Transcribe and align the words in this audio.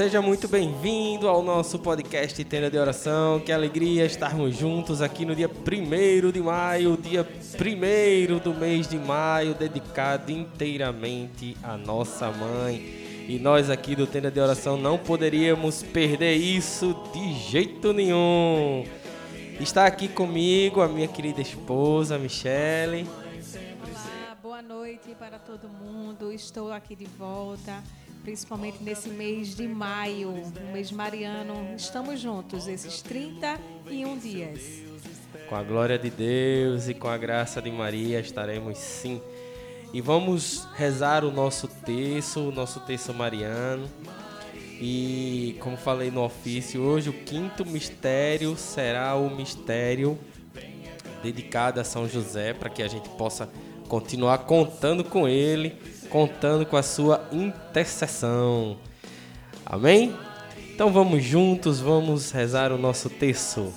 Seja 0.00 0.22
muito 0.22 0.48
bem-vindo 0.48 1.28
ao 1.28 1.42
nosso 1.42 1.78
podcast 1.78 2.42
Tenda 2.46 2.70
de 2.70 2.78
Oração. 2.78 3.38
Que 3.38 3.52
alegria 3.52 4.06
estarmos 4.06 4.56
juntos 4.56 5.02
aqui 5.02 5.26
no 5.26 5.36
dia 5.36 5.46
1 5.46 6.30
de 6.30 6.40
maio, 6.40 6.96
dia 6.96 7.20
1 7.22 8.38
do 8.38 8.54
mês 8.54 8.88
de 8.88 8.96
maio, 8.98 9.52
dedicado 9.52 10.32
inteiramente 10.32 11.54
à 11.62 11.76
nossa 11.76 12.30
mãe. 12.30 12.78
E 13.28 13.38
nós 13.38 13.68
aqui 13.68 13.94
do 13.94 14.06
Tenda 14.06 14.30
de 14.30 14.40
Oração 14.40 14.78
não 14.78 14.96
poderíamos 14.96 15.82
perder 15.82 16.34
isso 16.34 16.96
de 17.12 17.34
jeito 17.34 17.92
nenhum. 17.92 18.86
Está 19.60 19.84
aqui 19.84 20.08
comigo 20.08 20.80
a 20.80 20.88
minha 20.88 21.08
querida 21.08 21.42
esposa, 21.42 22.16
Michele. 22.18 23.06
Olá, 23.84 24.34
boa 24.42 24.62
noite 24.62 25.14
para 25.18 25.38
todo 25.38 25.68
mundo. 25.68 26.32
Estou 26.32 26.72
aqui 26.72 26.96
de 26.96 27.04
volta, 27.04 27.82
principalmente 28.22 28.82
nesse 28.82 29.08
mês 29.08 29.54
de 29.54 29.66
maio, 29.66 30.30
o 30.30 30.72
mês 30.72 30.90
mariano. 30.90 31.74
Estamos 31.76 32.20
juntos 32.20 32.68
esses 32.68 33.02
31 33.02 34.18
dias. 34.18 34.60
Com 35.48 35.56
a 35.56 35.62
glória 35.62 35.98
de 35.98 36.10
Deus 36.10 36.88
e 36.88 36.94
com 36.94 37.08
a 37.08 37.16
graça 37.16 37.60
de 37.60 37.70
Maria 37.70 38.20
estaremos 38.20 38.78
sim. 38.78 39.20
E 39.92 40.00
vamos 40.00 40.68
rezar 40.74 41.24
o 41.24 41.32
nosso 41.32 41.66
texto, 41.66 42.48
o 42.48 42.52
nosso 42.52 42.80
texto 42.80 43.12
mariano. 43.12 43.88
E 44.80 45.56
como 45.60 45.76
falei 45.76 46.10
no 46.10 46.22
ofício, 46.22 46.80
hoje 46.80 47.10
o 47.10 47.12
quinto 47.12 47.66
mistério 47.66 48.56
será 48.56 49.14
o 49.16 49.28
mistério 49.28 50.18
dedicado 51.22 51.80
a 51.80 51.84
São 51.84 52.08
José, 52.08 52.54
para 52.54 52.70
que 52.70 52.82
a 52.82 52.88
gente 52.88 53.08
possa 53.10 53.50
continuar 53.88 54.38
contando 54.38 55.04
com 55.04 55.28
ele, 55.28 55.76
contando 56.10 56.66
com 56.66 56.76
a 56.76 56.82
sua 56.82 57.26
intercessão. 57.32 58.76
Amém? 59.64 60.14
Então 60.74 60.92
vamos 60.92 61.22
juntos, 61.22 61.80
vamos 61.80 62.30
rezar 62.30 62.72
o 62.72 62.78
nosso 62.78 63.08
texto. 63.08 63.72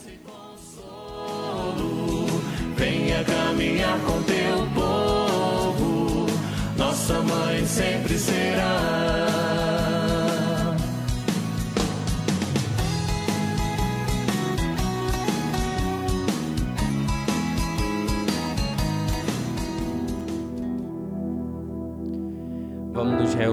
Venha 2.75 3.23
caminhar 3.23 3.99
com 4.01 4.23
teu 4.23 4.42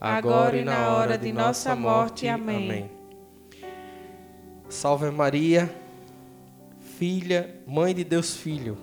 agora 0.00 0.56
e 0.56 0.64
na 0.64 0.88
hora 0.88 1.18
de 1.18 1.32
nossa 1.32 1.76
morte. 1.76 2.26
Amém. 2.26 2.90
Salve 4.68 5.10
Maria, 5.10 5.70
filha, 6.96 7.54
Mãe 7.66 7.94
de 7.94 8.04
Deus 8.04 8.36
Filho. 8.36 8.78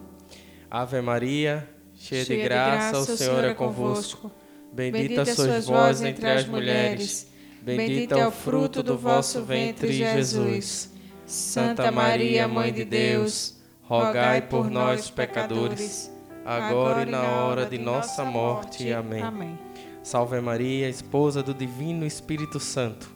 Ave 0.69 1.01
Maria, 1.01 1.67
cheia 1.95 2.25
de 2.25 2.38
graça, 2.44 3.00
o 3.00 3.17
Senhor 3.17 3.44
é 3.44 3.53
convosco. 3.53 4.29
Bendita 4.72 5.25
sois 5.25 5.66
vós 5.66 6.01
entre 6.03 6.27
as 6.29 6.45
mulheres. 6.45 7.31
Bendito 7.61 8.13
é 8.13 8.27
o 8.27 8.31
fruto 8.31 8.83
do 8.83 8.97
vosso 8.97 9.44
ventre, 9.44 9.92
Jesus. 9.92 10.92
Santa 11.25 11.92
Maria, 11.92 12.47
Mãe 12.47 12.71
de 12.71 12.86
Deus, 12.86 13.57
rogai 13.81 14.42
por 14.42 14.69
nós, 14.69 15.09
pecadores, 15.09 16.12
agora 16.47 17.03
e 17.03 17.05
na 17.05 17.21
hora 17.21 17.65
de 17.65 17.77
nossa 17.77 18.23
morte. 18.23 18.91
Amém. 18.94 19.21
Amém. 19.21 19.59
Salve 20.01 20.39
Maria, 20.39 20.88
esposa 20.88 21.44
do 21.44 21.53
Divino 21.53 22.05
Espírito 22.05 22.59
Santo. 22.59 23.09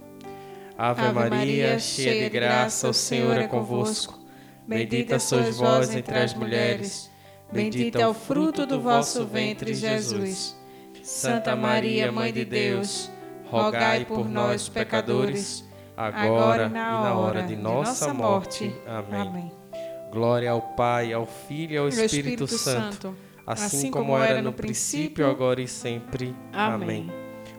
Ave, 0.78 1.12
Maria, 1.14 1.80
cheia 1.80 2.24
de 2.24 2.30
graça, 2.30 2.90
o 2.90 2.94
Senhor 2.94 3.38
é 3.38 3.48
convosco. 3.48 4.20
Bendita 4.68 5.18
sois 5.20 5.58
vós 5.58 5.96
entre 5.96 6.18
as 6.18 6.34
mulheres. 6.34 7.10
Bendito 7.52 8.00
é 8.00 8.08
o 8.08 8.14
fruto 8.14 8.66
do 8.66 8.82
vosso 8.82 9.26
ventre, 9.26 9.74
Jesus. 9.74 10.58
Santa 11.02 11.56
Maria, 11.56 12.12
Mãe 12.12 12.34
de 12.34 12.44
Deus, 12.44 13.10
rogai 13.50 14.06
por 14.06 14.28
nós, 14.28 14.68
pecadores, 14.68 15.64
agora 15.96 16.68
e 16.68 16.70
na 16.70 17.16
hora 17.16 17.44
de 17.44 17.56
nossa 17.56 18.14
morte. 18.14 18.74
Amém. 18.86 19.61
Glória 20.12 20.52
ao 20.52 20.62
Pai, 20.62 21.14
ao 21.14 21.26
Filho 21.26 21.74
e 21.74 21.78
ao 21.78 21.86
No 21.86 21.90
Espírito 21.90 22.48
Santo, 22.48 23.16
assim 23.48 23.90
como 23.90 24.18
era 24.18 24.42
no 24.42 24.52
princípio, 24.52 25.26
agora 25.26 25.62
e 25.62 25.68
sempre. 25.68 26.36
Amém. 26.52 27.10
Amém. 27.10 27.12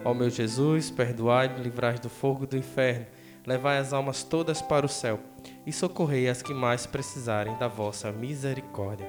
Ó 0.04 0.12
meu 0.12 0.28
Jesus, 0.28 0.90
perdoai-me, 0.90 1.62
livrai 1.62 1.98
do 1.98 2.10
fogo 2.10 2.46
do 2.46 2.56
inferno, 2.56 3.06
levai 3.46 3.78
as 3.78 3.92
almas 3.92 4.22
todas 4.22 4.60
para 4.60 4.84
o 4.84 4.88
céu 4.88 5.18
e 5.66 5.72
socorrei 5.72 6.28
as 6.28 6.42
que 6.42 6.52
mais 6.52 6.86
precisarem 6.86 7.56
da 7.56 7.68
vossa 7.68 8.12
misericórdia. 8.12 9.08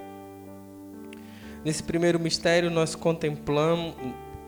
Nesse 1.66 1.82
primeiro 1.82 2.20
mistério 2.20 2.70
nós 2.70 2.96
contemplamos, 2.96 3.96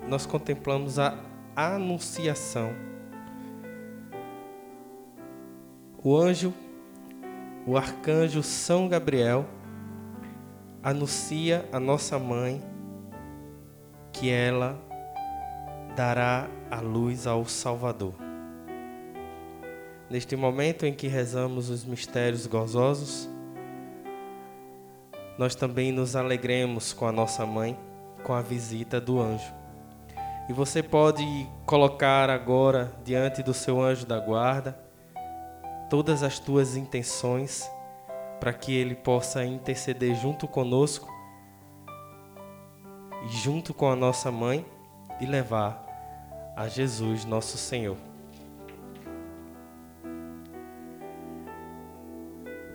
nós 0.07 0.25
contemplamos 0.25 0.99
a 0.99 1.17
anunciação. 1.55 2.73
O 6.03 6.15
anjo, 6.15 6.53
o 7.67 7.77
arcanjo 7.77 8.43
São 8.43 8.87
Gabriel 8.87 9.45
anuncia 10.83 11.67
a 11.71 11.79
nossa 11.79 12.19
mãe 12.19 12.61
que 14.13 14.29
ela 14.29 14.79
dará 15.95 16.47
a 16.69 16.79
luz 16.79 17.25
ao 17.25 17.43
Salvador. 17.45 18.13
Neste 20.09 20.35
momento 20.35 20.85
em 20.85 20.93
que 20.93 21.07
rezamos 21.07 21.71
os 21.71 21.83
mistérios 21.83 22.45
gozosos, 22.45 23.27
nós 25.35 25.55
também 25.55 25.91
nos 25.91 26.15
alegremos 26.15 26.93
com 26.93 27.07
a 27.07 27.11
nossa 27.11 27.47
mãe, 27.47 27.77
com 28.23 28.33
a 28.33 28.41
visita 28.41 29.01
do 29.01 29.19
anjo. 29.19 29.51
E 30.47 30.53
você 30.53 30.83
pode 30.83 31.25
colocar 31.65 32.29
agora 32.29 32.93
diante 33.03 33.41
do 33.41 33.55
seu 33.55 33.81
anjo 33.81 34.05
da 34.05 34.19
guarda 34.19 34.84
todas 35.89 36.23
as 36.23 36.39
tuas 36.39 36.75
intenções 36.75 37.69
para 38.39 38.53
que 38.53 38.75
ele 38.75 38.95
possa 38.95 39.45
interceder 39.45 40.15
junto 40.15 40.47
conosco 40.47 41.11
e 43.25 43.29
junto 43.29 43.73
com 43.73 43.89
a 43.89 43.95
nossa 43.95 44.31
mãe 44.31 44.65
e 45.19 45.25
levar 45.25 45.83
a 46.55 46.67
Jesus, 46.67 47.25
nosso 47.25 47.57
Senhor. 47.57 47.97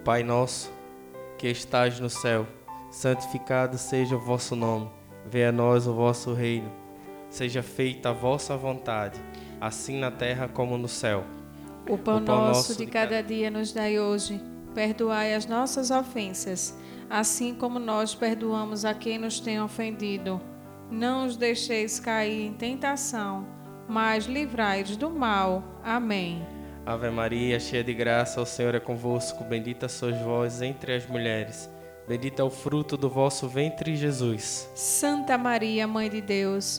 Pai 0.04 0.22
nosso, 0.22 0.72
que 1.38 1.48
estás 1.48 2.00
no 2.00 2.10
céu, 2.10 2.46
santificado 2.90 3.78
seja 3.78 4.16
o 4.16 4.20
vosso 4.20 4.56
nome. 4.56 4.90
Venha 5.26 5.50
a 5.50 5.52
nós 5.52 5.86
o 5.86 5.94
vosso 5.94 6.32
reino. 6.32 6.70
Seja 7.28 7.62
feita 7.62 8.08
a 8.08 8.12
vossa 8.12 8.56
vontade, 8.56 9.20
assim 9.60 9.98
na 9.98 10.10
terra 10.10 10.48
como 10.48 10.76
no 10.76 10.88
céu. 10.88 11.24
O 11.88 11.98
pão, 11.98 12.18
o 12.18 12.22
pão 12.22 12.46
nosso 12.46 12.76
de 12.76 12.86
cada 12.86 13.22
dia 13.22 13.50
nos 13.50 13.72
dai 13.72 13.98
hoje. 13.98 14.40
Perdoai 14.74 15.34
as 15.34 15.46
nossas 15.46 15.90
ofensas, 15.90 16.76
assim 17.08 17.54
como 17.54 17.78
nós 17.78 18.14
perdoamos 18.14 18.84
a 18.84 18.94
quem 18.94 19.18
nos 19.18 19.40
tem 19.40 19.60
ofendido. 19.60 20.40
Não 20.90 21.26
os 21.26 21.36
deixeis 21.36 21.98
cair 21.98 22.46
em 22.46 22.52
tentação, 22.52 23.46
mas 23.88 24.26
livrai-os 24.26 24.96
do 24.96 25.10
mal. 25.10 25.62
Amém. 25.82 26.46
Ave 26.86 27.10
Maria, 27.10 27.60
cheia 27.60 27.84
de 27.84 27.92
graça, 27.92 28.40
o 28.40 28.46
Senhor 28.46 28.74
é 28.74 28.80
convosco. 28.80 29.44
Bendita 29.44 29.88
sois 29.88 30.18
vós 30.20 30.62
entre 30.62 30.94
as 30.94 31.06
mulheres. 31.06 31.70
Bendito 32.08 32.40
é 32.40 32.44
o 32.44 32.50
fruto 32.50 32.96
do 32.96 33.08
vosso 33.08 33.48
ventre, 33.48 33.94
Jesus. 33.94 34.68
Santa 34.74 35.38
Maria, 35.38 35.86
Mãe 35.86 36.10
de 36.10 36.20
Deus, 36.20 36.78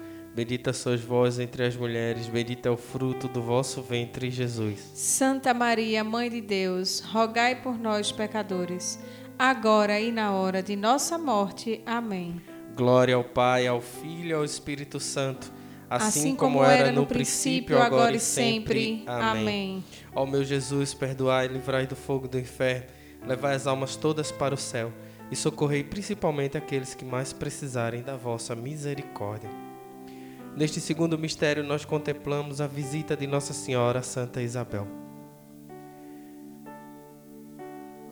Bendita 0.33 0.71
sois 0.71 1.01
vós 1.01 1.39
entre 1.39 1.65
as 1.65 1.75
mulheres, 1.75 2.29
bendito 2.29 2.65
é 2.65 2.71
o 2.71 2.77
fruto 2.77 3.27
do 3.27 3.41
vosso 3.41 3.81
ventre, 3.81 4.31
Jesus. 4.31 4.79
Santa 4.93 5.53
Maria, 5.53 6.05
Mãe 6.05 6.29
de 6.29 6.39
Deus, 6.39 7.01
rogai 7.01 7.61
por 7.61 7.77
nós, 7.77 8.13
pecadores, 8.13 8.97
agora 9.37 9.99
e 9.99 10.09
na 10.09 10.31
hora 10.31 10.63
de 10.63 10.73
nossa 10.77 11.17
morte. 11.17 11.81
Amém. 11.85 12.41
Glória 12.77 13.15
ao 13.15 13.25
Pai, 13.25 13.67
ao 13.67 13.81
Filho 13.81 14.29
e 14.29 14.33
ao 14.33 14.45
Espírito 14.45 15.01
Santo, 15.01 15.51
assim, 15.89 16.07
assim 16.07 16.35
como, 16.37 16.59
como, 16.59 16.71
era 16.71 16.93
no, 16.93 17.05
princípio, 17.05 17.81
agora 17.81 18.15
e 18.15 18.19
sempre. 18.19 19.03
Amém. 19.05 19.41
Amém. 19.41 19.83
Ó 20.15 20.25
meu 20.25 20.45
Jesus, 20.45 20.93
perdoai 20.93 21.47
e 21.47 21.49
livrai 21.49 21.85
do 21.85 21.95
fogo 21.95 22.29
do 22.29 22.39
inferno, 22.39 22.85
levai 23.27 23.53
as 23.53 23.67
almas 23.67 23.97
todas 23.97 24.31
para 24.31 24.55
o 24.55 24.57
céu 24.57 24.93
e 25.29 25.35
socorrei 25.35 25.83
principalmente 25.83 26.57
aqueles 26.57 26.95
que 26.95 27.03
mais 27.03 27.33
precisarem 27.33 28.01
da 28.01 28.15
vossa 28.15 28.55
misericórdia. 28.55 29.70
Neste 30.55 30.81
segundo 30.81 31.17
mistério, 31.17 31.63
nós 31.63 31.85
contemplamos 31.85 32.59
a 32.59 32.67
visita 32.67 33.15
de 33.15 33.25
Nossa 33.25 33.53
Senhora 33.53 34.01
Santa 34.03 34.41
Isabel. 34.41 34.85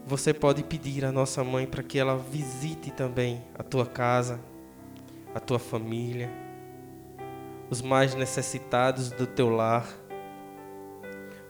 Você 0.05 0.33
pode 0.33 0.63
pedir 0.63 1.03
à 1.03 1.11
nossa 1.11 1.43
mãe 1.43 1.67
para 1.67 1.83
que 1.83 1.99
ela 1.99 2.17
visite 2.17 2.91
também 2.91 3.43
a 3.53 3.61
tua 3.61 3.85
casa, 3.85 4.39
a 5.35 5.39
tua 5.39 5.59
família, 5.59 6.31
os 7.69 7.81
mais 7.81 8.15
necessitados 8.15 9.11
do 9.11 9.27
teu 9.27 9.49
lar, 9.49 9.85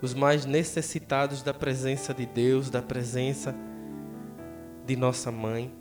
os 0.01 0.15
mais 0.15 0.43
necessitados 0.43 1.43
da 1.43 1.53
presença 1.53 2.15
de 2.15 2.25
Deus, 2.25 2.69
da 2.69 2.81
presença 2.81 3.55
de 4.87 4.95
nossa 4.95 5.31
mãe. 5.31 5.71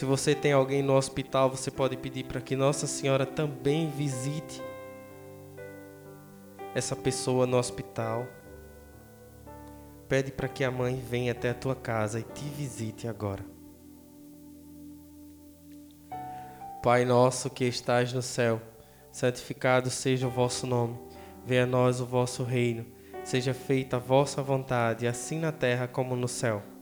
Se 0.00 0.06
você 0.06 0.34
tem 0.34 0.54
alguém 0.54 0.82
no 0.82 0.96
hospital, 0.96 1.50
você 1.50 1.70
pode 1.70 1.94
pedir 1.94 2.24
para 2.24 2.40
que 2.40 2.56
Nossa 2.56 2.86
Senhora 2.86 3.26
também 3.26 3.90
visite 3.90 4.62
essa 6.74 6.96
pessoa 6.96 7.46
no 7.46 7.58
hospital. 7.58 8.26
Pede 10.08 10.32
para 10.32 10.48
que 10.48 10.64
a 10.64 10.70
mãe 10.70 10.96
venha 10.96 11.32
até 11.32 11.50
a 11.50 11.54
tua 11.54 11.76
casa 11.76 12.18
e 12.18 12.22
te 12.22 12.46
visite 12.46 13.06
agora. 13.06 13.44
Pai 16.82 17.04
nosso 17.04 17.50
que 17.50 17.66
estás 17.66 18.10
no 18.10 18.22
céu, 18.22 18.58
santificado 19.12 19.90
seja 19.90 20.26
o 20.26 20.30
vosso 20.30 20.66
nome. 20.66 20.98
Venha 21.44 21.64
a 21.64 21.66
nós 21.66 22.00
o 22.00 22.06
vosso 22.06 22.42
reino. 22.42 22.86
Seja 23.22 23.52
feita 23.52 23.96
a 23.96 24.00
vossa 24.00 24.42
vontade, 24.42 25.06
assim 25.06 25.38
na 25.38 25.52
terra 25.52 25.86
como 25.86 26.16
no 26.16 26.26
céu. 26.26 26.62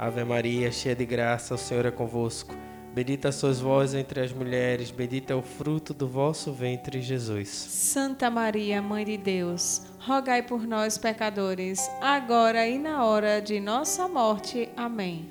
Ave 0.00 0.24
Maria, 0.24 0.72
cheia 0.72 0.96
de 0.96 1.04
graça, 1.04 1.54
o 1.54 1.58
Senhor 1.58 1.84
é 1.84 1.90
convosco. 1.90 2.56
Bendita 2.94 3.30
sois 3.30 3.60
vós 3.60 3.92
entre 3.92 4.22
as 4.22 4.32
mulheres, 4.32 4.90
bendito 4.90 5.30
é 5.30 5.34
o 5.34 5.42
fruto 5.42 5.92
do 5.92 6.08
vosso 6.08 6.54
ventre, 6.54 7.02
Jesus. 7.02 7.50
Santa 7.50 8.30
Maria, 8.30 8.80
Mãe 8.80 9.04
de 9.04 9.18
Deus, 9.18 9.82
rogai 9.98 10.42
por 10.42 10.66
nós, 10.66 10.96
pecadores, 10.96 11.86
agora 12.00 12.66
e 12.66 12.78
na 12.78 13.04
hora 13.04 13.42
de 13.42 13.60
nossa 13.60 14.08
morte. 14.08 14.70
Amém. 14.74 15.28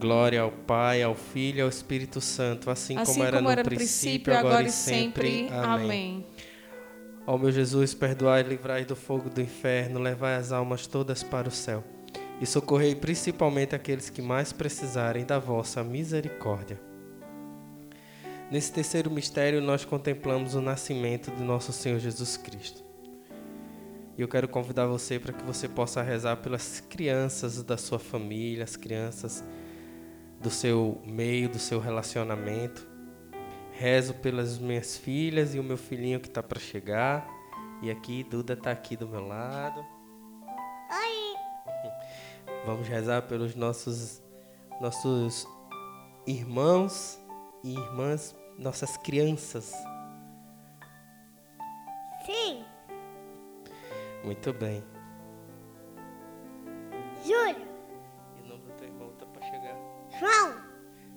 Glória 0.00 0.40
ao 0.40 0.50
Pai, 0.50 1.04
ao 1.04 1.14
Filho 1.14 1.58
e 1.58 1.62
ao 1.62 1.68
Espírito 1.68 2.20
Santo, 2.20 2.68
assim, 2.68 2.98
Assim 2.98 3.12
como 3.12 3.24
era 3.24 3.36
como 3.36 3.44
no 3.44 3.52
era 3.52 3.62
no 3.62 3.68
princípio, 3.68 4.24
princípio, 4.24 4.36
agora 4.36 4.66
e 4.66 4.72
sempre. 4.72 5.48
Amém. 5.52 5.84
Amém. 5.84 6.26
Ó 7.28 7.38
meu 7.38 7.52
Jesus, 7.52 7.94
perdoai 7.94 8.40
e 8.40 8.48
livrai 8.48 8.84
do 8.84 8.96
fogo 8.96 9.30
do 9.30 9.40
inferno, 9.40 10.00
levai 10.00 10.34
as 10.34 10.50
almas 10.50 10.84
todas 10.88 11.22
para 11.22 11.46
o 11.46 11.52
céu 11.52 11.84
e 12.40 12.46
socorrei 12.46 12.94
principalmente 12.94 13.74
aqueles 13.74 14.08
que 14.08 14.22
mais 14.22 14.52
precisarem 14.52 15.26
da 15.26 15.38
vossa 15.38 15.84
misericórdia. 15.84 16.80
Nesse 18.50 18.72
terceiro 18.72 19.10
mistério, 19.10 19.60
nós 19.60 19.84
contemplamos 19.84 20.54
o 20.54 20.60
nascimento 20.60 21.30
de 21.30 21.42
nosso 21.42 21.72
Senhor 21.72 22.00
Jesus 22.00 22.36
Cristo. 22.36 22.82
E 24.18 24.22
eu 24.22 24.26
quero 24.26 24.48
convidar 24.48 24.86
você 24.86 25.18
para 25.20 25.32
que 25.32 25.44
você 25.44 25.68
possa 25.68 26.02
rezar 26.02 26.38
pelas 26.38 26.80
crianças 26.80 27.62
da 27.62 27.76
sua 27.76 27.98
família, 27.98 28.64
as 28.64 28.74
crianças 28.74 29.44
do 30.40 30.50
seu 30.50 31.00
meio, 31.04 31.48
do 31.48 31.58
seu 31.58 31.78
relacionamento. 31.78 32.88
Rezo 33.72 34.14
pelas 34.14 34.58
minhas 34.58 34.96
filhas 34.96 35.54
e 35.54 35.58
o 35.58 35.62
meu 35.62 35.76
filhinho 35.76 36.20
que 36.20 36.28
está 36.28 36.42
para 36.42 36.58
chegar. 36.58 37.26
E 37.82 37.90
aqui, 37.90 38.24
Duda 38.24 38.54
está 38.54 38.70
aqui 38.70 38.96
do 38.96 39.08
meu 39.08 39.26
lado. 39.26 39.99
Vamos 42.66 42.86
rezar 42.88 43.22
pelos 43.22 43.54
nossos 43.54 44.22
nossos 44.80 45.46
irmãos 46.26 47.18
e 47.62 47.74
irmãs, 47.74 48.34
nossas 48.58 48.96
crianças. 48.96 49.72
Sim, 52.24 52.64
Muito 54.24 54.52
bem. 54.52 54.82
Júlio, 57.24 57.68
E 58.36 58.40
o 58.40 58.46
nome 58.46 58.62
do 58.64 58.72
teu 58.72 58.88
irmão 58.88 59.10
está 59.12 59.26
para 59.26 59.42
chegar. 59.42 59.76
João, 60.18 60.62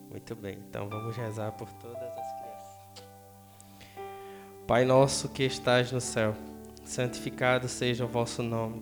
Muito 0.10 0.36
bem, 0.36 0.58
então 0.68 0.90
vamos 0.90 1.16
rezar 1.16 1.52
por 1.54 1.72
todas 1.74 1.98
as 2.02 2.34
crianças. 2.40 3.04
Pai 4.68 4.86
nosso 4.86 5.30
que 5.30 5.44
estás 5.44 5.92
no 5.92 6.02
céu, 6.02 6.36
santificado 6.84 7.68
seja 7.68 8.06
o 8.06 8.08
vosso 8.08 8.42
nome. 8.44 8.82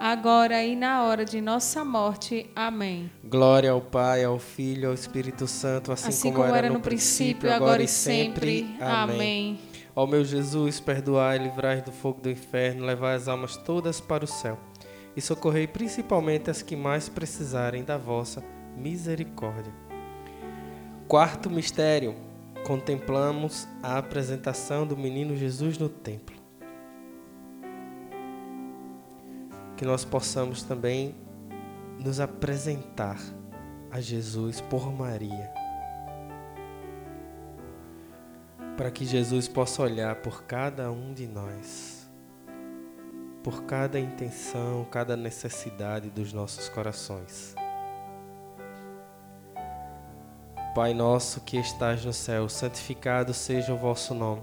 agora 0.00 0.64
e 0.64 0.74
na 0.74 1.04
hora 1.04 1.26
de 1.26 1.42
nossa 1.42 1.84
morte. 1.84 2.48
Amém. 2.56 3.10
Glória 3.22 3.70
ao 3.70 3.82
Pai, 3.82 4.24
ao 4.24 4.38
Filho, 4.38 4.88
ao 4.88 4.94
Espírito 4.94 5.46
Santo, 5.46 5.92
assim, 5.92 6.08
Assim 6.08 6.32
como 6.32 6.54
era 6.54 6.70
no 6.70 6.80
princípio, 6.80 7.52
agora 7.52 7.82
e 7.82 7.86
sempre. 7.86 8.74
Amém. 8.80 9.60
Ó 9.94 10.06
meu 10.06 10.24
Jesus, 10.24 10.80
perdoai, 10.80 11.36
livrai 11.36 11.82
do 11.82 11.92
fogo 11.92 12.22
do 12.22 12.30
inferno, 12.30 12.86
levai 12.86 13.14
as 13.14 13.28
almas 13.28 13.58
todas 13.58 14.00
para 14.00 14.24
o 14.24 14.26
céu 14.26 14.58
e 15.14 15.20
socorrei 15.20 15.66
principalmente 15.66 16.48
as 16.48 16.62
que 16.62 16.74
mais 16.74 17.08
precisarem 17.08 17.84
da 17.84 17.98
vossa 17.98 18.42
misericórdia. 18.78 19.72
Quarto 21.06 21.50
mistério: 21.50 22.14
contemplamos 22.64 23.68
a 23.82 23.98
apresentação 23.98 24.86
do 24.86 24.96
menino 24.96 25.36
Jesus 25.36 25.76
no 25.76 25.88
templo. 25.90 26.39
Que 29.80 29.86
nós 29.86 30.04
possamos 30.04 30.62
também 30.62 31.14
nos 32.04 32.20
apresentar 32.20 33.16
a 33.90 33.98
Jesus 33.98 34.60
por 34.60 34.92
Maria. 34.92 35.50
Para 38.76 38.90
que 38.90 39.06
Jesus 39.06 39.48
possa 39.48 39.80
olhar 39.80 40.16
por 40.16 40.42
cada 40.42 40.92
um 40.92 41.14
de 41.14 41.26
nós, 41.26 42.06
por 43.42 43.62
cada 43.62 43.98
intenção, 43.98 44.86
cada 44.90 45.16
necessidade 45.16 46.10
dos 46.10 46.30
nossos 46.30 46.68
corações. 46.68 47.54
Pai 50.74 50.92
nosso 50.92 51.40
que 51.40 51.56
estás 51.56 52.04
no 52.04 52.12
céu, 52.12 52.50
santificado 52.50 53.32
seja 53.32 53.72
o 53.72 53.78
vosso 53.78 54.12
nome. 54.12 54.42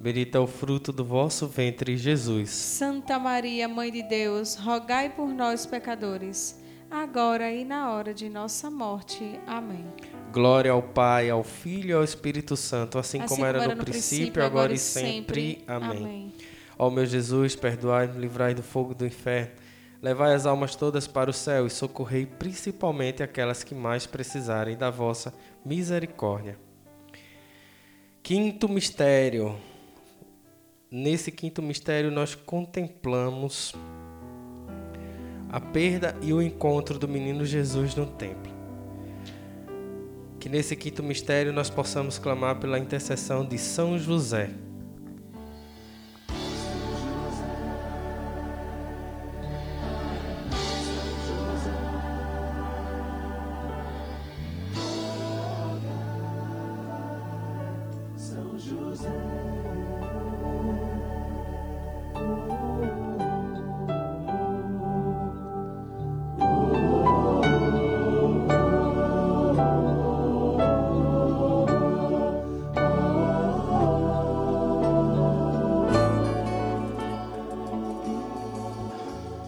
bendito 0.00 0.36
é 0.36 0.40
o 0.40 0.46
fruto 0.46 0.92
do 0.92 1.04
vosso 1.04 1.46
ventre, 1.46 1.96
Jesus. 1.96 2.50
Santa 2.50 3.18
Maria, 3.18 3.68
Mãe 3.68 3.90
de 3.90 4.02
Deus, 4.02 4.54
rogai 4.54 5.10
por 5.10 5.28
nós, 5.28 5.66
pecadores, 5.66 6.60
agora 6.90 7.50
e 7.52 7.64
na 7.64 7.92
hora 7.92 8.14
de 8.14 8.28
nossa 8.28 8.70
morte. 8.70 9.38
Amém. 9.46 9.84
Glória 10.32 10.70
ao 10.70 10.82
Pai, 10.82 11.30
ao 11.30 11.42
Filho 11.42 11.90
e 11.90 11.92
ao 11.92 12.04
Espírito 12.04 12.56
Santo, 12.56 12.98
assim, 12.98 13.20
como 13.20 13.44
era 13.44 13.74
no, 13.74 13.84
princípio, 13.84 14.44
agora 14.44 14.72
e 14.72 14.78
sempre. 14.78 15.64
Amém. 15.66 16.32
Ó 16.78 16.90
meu 16.90 17.06
Jesus, 17.06 17.56
perdoai-me, 17.56 18.20
livrai 18.20 18.54
do 18.54 18.62
fogo 18.62 18.94
do 18.94 19.06
inferno, 19.06 19.52
levai 20.02 20.34
as 20.34 20.44
almas 20.44 20.76
todas 20.76 21.06
para 21.06 21.30
o 21.30 21.32
céu 21.32 21.66
e 21.66 21.70
socorrei 21.70 22.26
principalmente 22.26 23.22
aquelas 23.22 23.64
que 23.64 23.74
mais 23.74 24.06
precisarem 24.06 24.76
da 24.76 24.90
vossa 24.90 25.32
misericórdia. 25.64 26.58
Quinto 28.22 28.68
mistério. 28.68 29.56
Nesse 30.98 31.30
quinto 31.30 31.60
mistério 31.60 32.10
nós 32.10 32.34
contemplamos 32.34 33.74
a 35.50 35.60
perda 35.60 36.16
e 36.22 36.32
o 36.32 36.40
encontro 36.40 36.98
do 36.98 37.06
menino 37.06 37.44
Jesus 37.44 37.94
no 37.94 38.06
templo. 38.06 38.50
Que 40.40 40.48
nesse 40.48 40.74
quinto 40.74 41.02
mistério 41.02 41.52
nós 41.52 41.68
possamos 41.68 42.18
clamar 42.18 42.58
pela 42.60 42.78
intercessão 42.78 43.44
de 43.44 43.58
São 43.58 43.98
José. 43.98 44.48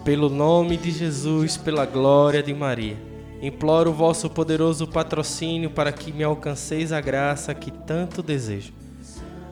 Pelo 0.09 0.31
nome 0.31 0.79
de 0.79 0.91
Jesus, 0.91 1.59
pela 1.59 1.85
glória 1.85 2.43
de 2.43 2.55
Maria, 2.55 2.97
imploro 3.43 3.91
o 3.91 3.93
vosso 3.93 4.31
poderoso 4.31 4.87
patrocínio 4.87 5.69
para 5.69 5.93
que 5.93 6.11
me 6.11 6.25
alcanceis 6.25 6.93
a 6.93 6.99
graça 6.99 7.53
que 7.53 7.71
tanto 7.71 8.23
desejo. 8.23 8.73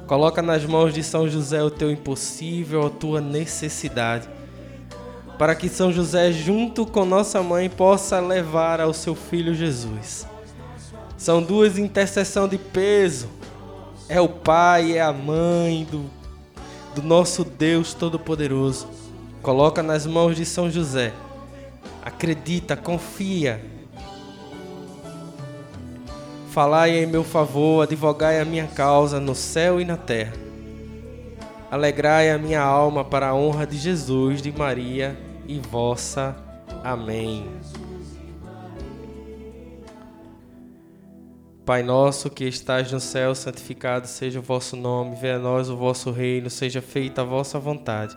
Coloca 0.07 0.41
nas 0.41 0.65
mãos 0.65 0.95
de 0.95 1.03
São 1.03 1.29
José 1.29 1.63
o 1.63 1.69
teu 1.69 1.91
impossível, 1.91 2.87
a 2.87 2.89
tua 2.89 3.21
necessidade, 3.21 4.27
para 5.39 5.55
que 5.55 5.69
São 5.69 5.93
José, 5.93 6.33
junto 6.33 6.87
com 6.87 7.05
nossa 7.05 7.43
mãe, 7.43 7.69
possa 7.69 8.19
levar 8.19 8.81
ao 8.81 8.95
seu 8.95 9.15
filho 9.15 9.55
Jesus. 9.55 10.27
São 11.19 11.43
duas 11.43 11.77
intercessões 11.77 12.49
de 12.49 12.57
peso. 12.57 13.29
É 14.09 14.23
o 14.23 14.29
Pai, 14.31 14.97
é 14.97 15.03
a 15.03 15.13
mãe 15.13 15.87
do, 15.91 16.07
do 16.95 17.03
nosso 17.07 17.45
Deus 17.45 17.93
Todo-Poderoso 17.93 18.96
Coloca 19.47 19.81
nas 19.81 20.05
mãos 20.05 20.35
de 20.35 20.45
São 20.45 20.69
José. 20.69 21.13
Acredita, 22.03 22.77
confia. 22.77 23.65
Falai 26.51 26.99
em 26.99 27.07
meu 27.07 27.23
favor, 27.23 27.85
advogai 27.85 28.41
a 28.41 28.45
minha 28.45 28.67
causa 28.67 29.21
no 29.21 29.37
céu 29.37 29.81
e 29.81 29.85
na 29.85 29.97
terra. 29.97 30.33
Alegrai 31.71 32.29
a 32.33 32.39
minha 32.39 32.61
alma 32.61 33.05
para 33.05 33.29
a 33.29 33.35
honra 33.37 33.65
de 33.65 33.79
Jesus, 33.79 34.43
de 34.43 34.51
Maria 34.51 35.17
e 35.47 35.61
vossa. 35.61 36.35
Amém. 36.83 37.49
Pai 41.65 41.85
nosso 41.85 42.29
que 42.29 42.47
estás 42.47 42.91
no 42.91 42.99
céu, 42.99 43.33
santificado 43.33 44.09
seja 44.09 44.41
o 44.41 44.43
vosso 44.43 44.75
nome, 44.75 45.15
venha 45.15 45.37
a 45.37 45.39
nós 45.39 45.71
o 45.71 45.77
vosso 45.77 46.11
reino, 46.11 46.51
seja 46.51 46.83
feita 46.83 47.23
a 47.23 47.25
vossa 47.25 47.61
vontade 47.61 48.17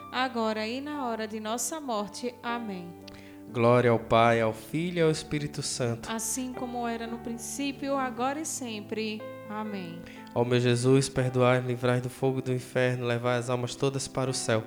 agora 0.11 0.67
e 0.67 0.81
na 0.81 1.07
hora 1.07 1.27
de 1.27 1.39
nossa 1.39 1.79
morte. 1.79 2.35
Amém. 2.43 2.87
Glória 3.51 3.91
ao 3.91 3.99
Pai, 3.99 4.39
ao 4.39 4.53
Filho 4.53 4.99
e 4.99 5.01
ao 5.01 5.11
Espírito 5.11 5.61
Santo. 5.61 6.11
Assim 6.11 6.53
como 6.53 6.87
era 6.87 7.05
no 7.05 7.17
princípio, 7.17 7.95
agora 7.95 8.39
e 8.39 8.45
sempre. 8.45 9.21
Amém. 9.49 10.01
Ó 10.33 10.45
meu 10.45 10.59
Jesus, 10.59 11.09
perdoai-me, 11.09 11.67
livrai 11.67 11.99
do 11.99 12.09
fogo 12.09 12.41
do 12.41 12.53
inferno, 12.53 13.05
levai 13.05 13.37
as 13.37 13.49
almas 13.49 13.75
todas 13.75 14.07
para 14.07 14.29
o 14.29 14.33
céu 14.33 14.63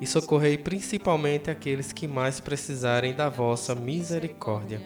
e 0.00 0.06
socorrei 0.06 0.58
principalmente 0.58 1.50
aqueles 1.50 1.92
que 1.92 2.06
mais 2.06 2.38
precisarem 2.38 3.14
da 3.14 3.30
vossa 3.30 3.74
misericórdia. 3.74 4.82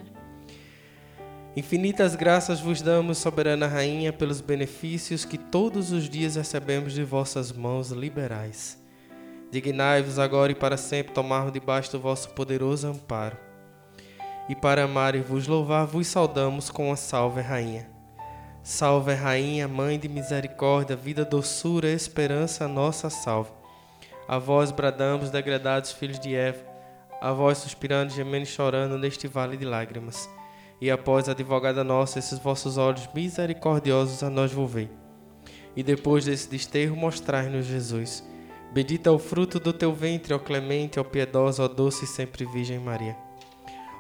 Infinitas 1.56 2.14
graças 2.14 2.60
vos 2.60 2.80
damos, 2.80 3.18
soberana 3.18 3.66
Rainha, 3.66 4.12
pelos 4.12 4.40
benefícios 4.40 5.24
que 5.24 5.36
todos 5.36 5.90
os 5.90 6.08
dias 6.08 6.36
recebemos 6.36 6.92
de 6.92 7.02
vossas 7.02 7.50
mãos 7.50 7.90
liberais. 7.90 8.79
Dignai-vos 9.50 10.18
agora 10.18 10.52
e 10.52 10.54
para 10.54 10.76
sempre 10.76 11.12
tomarmos 11.12 11.52
debaixo 11.52 11.90
do 11.90 12.00
vosso 12.00 12.30
poderoso 12.30 12.86
amparo. 12.86 13.36
E 14.48 14.54
para 14.54 14.84
amar 14.84 15.14
e 15.14 15.20
vos 15.20 15.46
louvar, 15.46 15.86
vos 15.86 16.06
saudamos 16.06 16.70
com 16.70 16.92
a 16.92 16.96
salve, 16.96 17.40
Rainha. 17.40 17.88
Salve, 18.62 19.12
Rainha, 19.12 19.66
Mãe 19.66 19.98
de 19.98 20.08
misericórdia, 20.08 20.94
vida, 20.94 21.24
doçura, 21.24 21.88
esperança, 21.88 22.68
nossa 22.68 23.10
salve. 23.10 23.50
A 24.28 24.38
vós 24.38 24.70
bradamos, 24.70 25.30
degradados 25.30 25.92
filhos 25.92 26.20
de 26.20 26.34
Eva, 26.34 26.62
a 27.20 27.32
vós 27.32 27.58
suspirando, 27.58 28.12
gemendo 28.12 28.44
e 28.44 28.46
chorando 28.46 28.96
neste 28.96 29.26
vale 29.26 29.56
de 29.56 29.64
lágrimas. 29.64 30.28
E 30.80 30.90
após, 30.90 31.28
advogada 31.28 31.82
nossa, 31.82 32.18
esses 32.18 32.38
vossos 32.38 32.78
olhos 32.78 33.08
misericordiosos 33.12 34.22
a 34.22 34.30
nós 34.30 34.52
volvei. 34.52 34.88
E 35.74 35.82
depois 35.82 36.24
desse 36.24 36.48
desterro, 36.48 36.96
mostrai-nos 36.96 37.66
Jesus. 37.66 38.29
Bendito 38.72 39.08
é 39.08 39.10
o 39.12 39.18
fruto 39.18 39.58
do 39.58 39.72
teu 39.72 39.92
ventre, 39.92 40.32
ó 40.32 40.38
clemente, 40.38 41.00
ó 41.00 41.04
piedosa, 41.04 41.64
ó 41.64 41.68
doce 41.68 42.04
e 42.04 42.08
sempre 42.08 42.44
Virgem 42.44 42.78
Maria. 42.78 43.16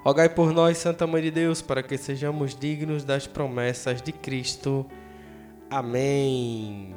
Rogai 0.04 0.28
por 0.28 0.52
nós, 0.52 0.78
Santa 0.78 1.06
Mãe 1.06 1.22
de 1.22 1.30
Deus, 1.30 1.60
para 1.60 1.82
que 1.82 1.98
sejamos 1.98 2.54
dignos 2.54 3.04
das 3.04 3.26
promessas 3.26 4.00
de 4.00 4.12
Cristo. 4.12 4.86
Amém. 5.68 6.94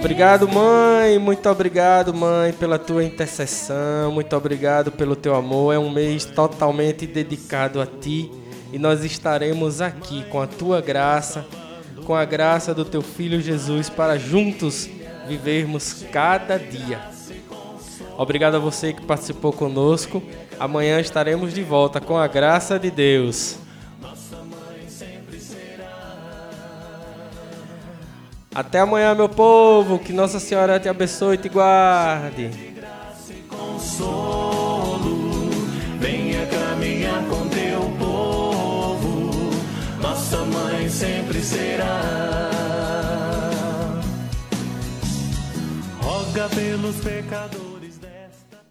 Obrigado, 0.00 0.48
mãe. 0.48 1.18
Muito 1.18 1.46
obrigado, 1.46 2.14
mãe, 2.14 2.54
pela 2.54 2.78
tua 2.78 3.04
intercessão. 3.04 4.10
Muito 4.10 4.34
obrigado 4.34 4.90
pelo 4.90 5.14
teu 5.14 5.34
amor. 5.34 5.74
É 5.74 5.78
um 5.78 5.90
mês 5.90 6.24
totalmente 6.24 7.06
dedicado 7.06 7.82
a 7.82 7.86
ti 7.86 8.30
e 8.72 8.78
nós 8.78 9.04
estaremos 9.04 9.82
aqui 9.82 10.24
com 10.30 10.40
a 10.40 10.46
tua 10.46 10.80
graça, 10.80 11.44
com 12.06 12.14
a 12.14 12.24
graça 12.24 12.74
do 12.74 12.82
teu 12.82 13.02
filho 13.02 13.42
Jesus 13.42 13.90
para 13.90 14.18
juntos 14.18 14.88
vivermos 15.28 16.02
cada 16.10 16.58
dia. 16.58 16.98
Obrigado 18.16 18.54
a 18.54 18.58
você 18.58 18.94
que 18.94 19.04
participou 19.04 19.52
conosco. 19.52 20.22
Amanhã 20.58 20.98
estaremos 20.98 21.52
de 21.52 21.62
volta 21.62 22.00
com 22.00 22.16
a 22.16 22.26
graça 22.26 22.78
de 22.78 22.90
Deus. 22.90 23.58
Até 28.54 28.80
amanhã, 28.80 29.14
meu 29.14 29.28
povo. 29.28 29.98
Que 29.98 30.12
Nossa 30.12 30.40
Senhora 30.40 30.80
te 30.80 30.88
abençoe 30.88 31.36
e 31.36 31.38
te 31.38 31.48
guarde. 31.48 32.50
venha 36.00 36.46
caminhar 36.46 37.22
com 37.24 37.48
teu 37.48 37.80
povo. 37.98 39.30
Nossa 40.00 40.38
mãe 40.38 40.88
sempre 40.88 41.40
será. 41.40 42.50
Roga 46.02 46.48
pelos 46.48 46.96
pecadores. 46.96 47.69